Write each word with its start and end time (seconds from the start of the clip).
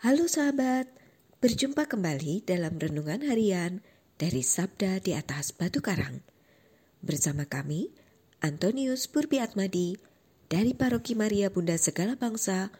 Halo 0.00 0.32
sahabat, 0.32 0.88
berjumpa 1.44 1.84
kembali 1.84 2.40
dalam 2.48 2.80
renungan 2.80 3.20
harian 3.20 3.84
dari 4.16 4.40
Sabda 4.40 4.96
di 4.96 5.12
atas 5.12 5.52
Batu 5.52 5.84
Karang. 5.84 6.24
Bersama 7.04 7.44
kami, 7.44 7.92
Antonius 8.40 9.12
Purbi 9.12 9.44
Atmadi 9.44 10.00
dari 10.48 10.72
Paroki 10.72 11.12
Maria 11.12 11.52
Bunda 11.52 11.76
Segala 11.76 12.16
Bangsa, 12.16 12.72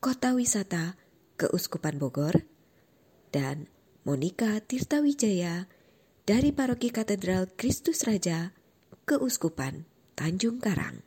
Kota 0.00 0.32
Wisata, 0.32 0.96
Keuskupan 1.36 2.00
Bogor, 2.00 2.40
dan 3.28 3.68
Monika 4.08 4.56
Tirtawijaya 4.64 5.68
dari 6.24 6.56
Paroki 6.56 6.88
Katedral 6.88 7.52
Kristus 7.52 8.08
Raja, 8.08 8.56
Keuskupan 9.04 9.84
Tanjung 10.16 10.56
Karang. 10.56 11.04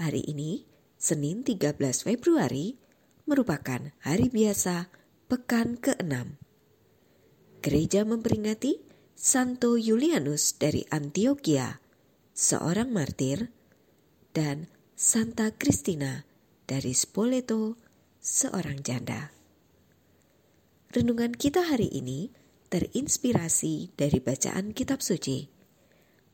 Hari 0.00 0.24
ini, 0.24 0.64
Senin 0.96 1.44
13 1.44 1.76
Februari, 2.00 2.80
merupakan 3.24 3.92
hari 4.04 4.28
biasa 4.28 4.92
pekan 5.32 5.80
ke-6. 5.80 6.36
Gereja 7.64 8.04
memperingati 8.04 8.84
Santo 9.16 9.80
Julianus 9.80 10.60
dari 10.60 10.84
Antioquia, 10.92 11.80
seorang 12.36 12.92
martir, 12.92 13.48
dan 14.36 14.68
Santa 14.92 15.56
Kristina 15.56 16.28
dari 16.68 16.92
Spoleto, 16.92 17.80
seorang 18.20 18.84
janda. 18.84 19.32
Renungan 20.92 21.32
kita 21.32 21.64
hari 21.64 21.88
ini 21.88 22.28
terinspirasi 22.68 23.96
dari 23.96 24.20
bacaan 24.20 24.76
kitab 24.76 25.00
suci. 25.00 25.48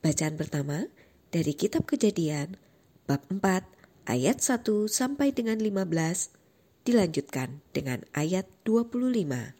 Bacaan 0.02 0.34
pertama 0.34 0.90
dari 1.30 1.54
kitab 1.54 1.86
Kejadian 1.86 2.58
bab 3.06 3.22
4 3.30 4.10
ayat 4.10 4.42
1 4.42 4.66
sampai 4.90 5.30
dengan 5.30 5.62
15 5.62 6.39
dilanjutkan 6.84 7.60
dengan 7.70 8.04
ayat 8.16 8.48
25. 8.64 9.54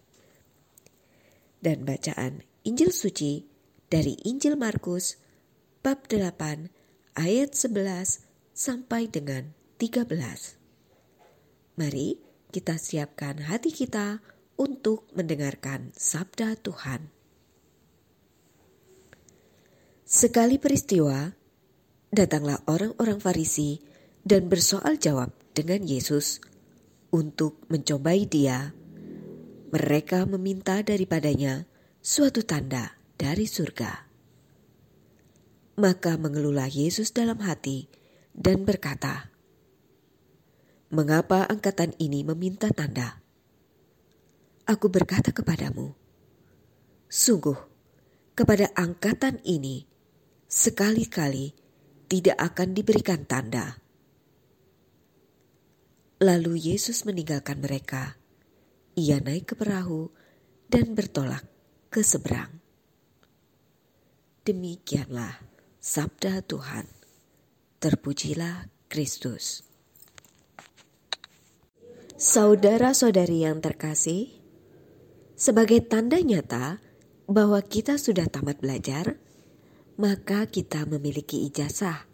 Dan 1.61 1.85
bacaan 1.85 2.41
Injil 2.65 2.93
suci 2.93 3.45
dari 3.93 4.17
Injil 4.25 4.57
Markus 4.57 5.21
bab 5.85 6.09
8 6.09 6.69
ayat 7.17 7.53
11 7.53 8.25
sampai 8.57 9.09
dengan 9.09 9.53
13. 9.77 10.09
Mari 11.81 12.21
kita 12.53 12.77
siapkan 12.77 13.49
hati 13.49 13.73
kita 13.73 14.21
untuk 14.61 15.09
mendengarkan 15.17 15.95
sabda 15.97 16.59
Tuhan. 16.61 17.09
Sekali 20.05 20.59
peristiwa, 20.59 21.33
datanglah 22.11 22.61
orang-orang 22.67 23.23
Farisi 23.23 23.79
dan 24.27 24.51
bersoal 24.51 24.99
jawab 24.99 25.31
dengan 25.55 25.87
Yesus 25.87 26.43
untuk 27.11 27.59
mencobai 27.67 28.27
dia. 28.27 28.75
Mereka 29.71 30.27
meminta 30.27 30.83
daripadanya 30.83 31.67
suatu 32.03 32.43
tanda 32.43 32.99
dari 33.15 33.47
surga. 33.47 34.11
Maka 35.79 36.19
mengelulah 36.19 36.67
Yesus 36.67 37.15
dalam 37.15 37.39
hati 37.39 37.87
dan 38.35 38.67
berkata, 38.67 39.31
"Mengapa 40.91 41.47
angkatan 41.47 41.95
ini 42.03 42.27
meminta 42.27 42.71
tanda? 42.75 43.23
Aku 44.67 44.91
berkata 44.91 45.31
kepadamu, 45.31 45.95
sungguh 47.07 47.59
kepada 48.35 48.71
angkatan 48.75 49.39
ini 49.47 49.87
sekali-kali 50.51 51.55
tidak 52.11 52.39
akan 52.39 52.75
diberikan 52.75 53.23
tanda." 53.23 53.90
Lalu 56.21 56.77
Yesus 56.77 57.09
meninggalkan 57.09 57.65
mereka. 57.65 58.21
Ia 58.93 59.25
naik 59.25 59.49
ke 59.49 59.55
perahu 59.57 60.13
dan 60.69 60.93
bertolak 60.93 61.49
ke 61.89 62.05
seberang. 62.05 62.61
Demikianlah 64.45 65.41
sabda 65.81 66.45
Tuhan. 66.45 66.85
Terpujilah 67.81 68.69
Kristus. 68.93 69.65
Saudara-saudari 72.21 73.49
yang 73.49 73.65
terkasih, 73.65 74.29
sebagai 75.41 75.81
tanda 75.89 76.21
nyata 76.21 76.85
bahwa 77.25 77.65
kita 77.65 77.97
sudah 77.97 78.29
tamat 78.29 78.61
belajar, 78.61 79.17
maka 79.97 80.45
kita 80.45 80.85
memiliki 80.85 81.49
ijazah 81.49 82.05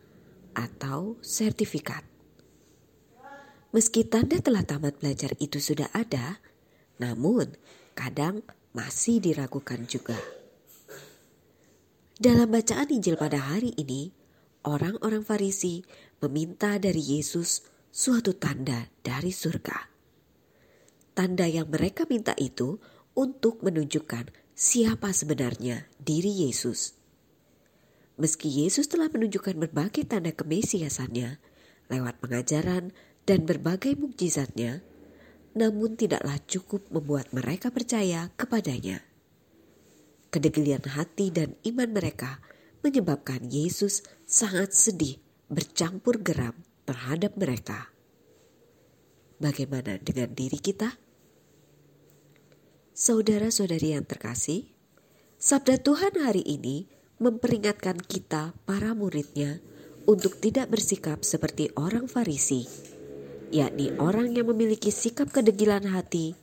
atau 0.54 1.18
sertifikat. 1.26 2.15
Meski 3.76 4.08
tanda 4.08 4.40
telah 4.40 4.64
tamat 4.64 4.96
belajar 5.04 5.36
itu 5.36 5.60
sudah 5.60 5.92
ada, 5.92 6.40
namun 6.96 7.52
kadang 7.92 8.40
masih 8.72 9.20
diragukan 9.20 9.84
juga. 9.84 10.16
Dalam 12.16 12.48
bacaan 12.48 12.88
Injil 12.88 13.20
pada 13.20 13.36
hari 13.36 13.76
ini, 13.76 14.16
orang-orang 14.64 15.20
Farisi 15.20 15.84
meminta 16.24 16.80
dari 16.80 17.20
Yesus 17.20 17.68
suatu 17.92 18.32
tanda 18.40 18.88
dari 19.04 19.28
surga. 19.28 19.92
Tanda 21.12 21.44
yang 21.44 21.68
mereka 21.68 22.08
minta 22.08 22.32
itu 22.40 22.80
untuk 23.12 23.60
menunjukkan 23.60 24.56
siapa 24.56 25.12
sebenarnya 25.12 25.84
diri 26.00 26.48
Yesus. 26.48 26.96
Meski 28.16 28.48
Yesus 28.48 28.88
telah 28.88 29.12
menunjukkan 29.12 29.68
berbagai 29.68 30.08
tanda 30.08 30.32
kemesiasannya 30.32 31.36
lewat 31.92 32.24
pengajaran 32.24 32.96
dan 33.26 33.42
berbagai 33.42 33.98
mukjizatnya, 33.98 34.80
namun 35.58 35.98
tidaklah 35.98 36.38
cukup 36.46 36.86
membuat 36.94 37.34
mereka 37.34 37.74
percaya 37.74 38.30
kepadanya. 38.38 39.02
Kedegelian 40.30 40.84
hati 40.86 41.34
dan 41.34 41.58
iman 41.66 41.90
mereka 41.90 42.38
menyebabkan 42.86 43.50
Yesus 43.50 44.06
sangat 44.28 44.72
sedih 44.72 45.18
bercampur 45.50 46.22
geram 46.22 46.54
terhadap 46.86 47.34
mereka. 47.34 47.90
Bagaimana 49.42 49.98
dengan 49.98 50.32
diri 50.32 50.56
kita? 50.62 50.96
Saudara-saudari 52.96 53.92
yang 53.92 54.08
terkasih, 54.08 54.72
sabda 55.36 55.76
Tuhan 55.82 56.16
hari 56.16 56.40
ini 56.46 56.88
memperingatkan 57.20 58.00
kita 58.00 58.56
para 58.64 58.96
muridnya 58.96 59.60
untuk 60.08 60.38
tidak 60.40 60.72
bersikap 60.72 61.20
seperti 61.26 61.68
orang 61.76 62.08
Farisi, 62.08 62.64
yakni 63.50 63.94
orang 63.98 64.34
yang 64.34 64.50
memiliki 64.50 64.90
sikap 64.90 65.30
kedegilan 65.30 65.86
hati, 65.90 66.34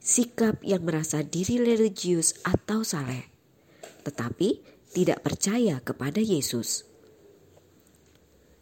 sikap 0.00 0.60
yang 0.64 0.84
merasa 0.84 1.20
diri 1.20 1.60
religius 1.60 2.38
atau 2.46 2.86
saleh, 2.86 3.28
tetapi 4.06 4.62
tidak 4.92 5.20
percaya 5.20 5.80
kepada 5.84 6.22
Yesus. 6.22 6.88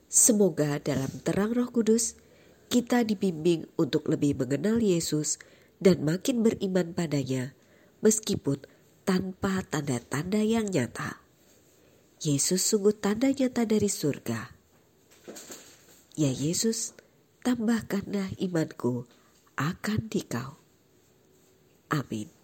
Semoga 0.06 0.78
dalam 0.80 1.10
terang 1.22 1.52
Roh 1.54 1.70
Kudus 1.70 2.18
kita 2.66 3.06
dibimbing 3.06 3.70
untuk 3.78 4.10
lebih 4.10 4.34
mengenal 4.42 4.82
Yesus 4.82 5.38
dan 5.78 6.02
makin 6.02 6.42
beriman 6.42 6.96
padanya, 6.96 7.54
meskipun 8.02 8.58
tanpa 9.06 9.62
tanda-tanda 9.70 10.42
yang 10.42 10.66
nyata. 10.66 11.22
Yesus 12.18 12.64
sungguh 12.64 12.96
tanda 12.96 13.30
nyata 13.30 13.68
dari 13.68 13.86
surga. 13.86 14.50
Ya 16.16 16.32
Yesus, 16.32 16.96
tambahkanlah 17.46 18.34
imanku 18.42 19.06
akan 19.54 20.10
dikau. 20.10 20.58
Amin. 21.94 22.35